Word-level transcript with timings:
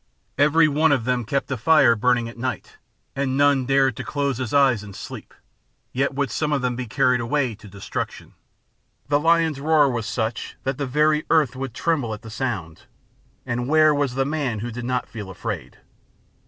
Every 0.39 0.67
one 0.67 0.91
of 0.91 1.05
them 1.05 1.25
kept 1.25 1.51
a 1.51 1.57
fire 1.57 1.95
burning 1.95 2.27
at 2.27 2.35
night, 2.35 2.77
and 3.15 3.37
none 3.37 3.67
dared 3.67 3.95
to 3.97 4.03
close 4.03 4.39
his 4.39 4.51
eyes 4.51 4.83
in 4.83 4.95
sleep; 4.95 5.31
yet 5.93 6.11
would 6.15 6.31
some 6.31 6.51
of 6.51 6.63
them 6.63 6.75
be 6.75 6.87
carried 6.87 7.19
away 7.21 7.53
to 7.53 7.67
destruction. 7.67 8.33
The 9.09 9.19
lion's 9.19 9.59
roar 9.59 9.91
was 9.91 10.07
such 10.07 10.55
that 10.63 10.79
the 10.79 10.87
very 10.87 11.25
earth 11.29 11.55
would 11.55 11.75
tremble 11.75 12.15
at 12.15 12.23
the 12.23 12.31
sound, 12.31 12.85
and 13.45 13.67
where 13.67 13.93
was 13.93 14.15
the 14.15 14.25
man 14.25 14.57
who 14.61 14.71
did 14.71 14.85
not 14.85 15.07
feel 15.07 15.29
afraid? 15.29 15.77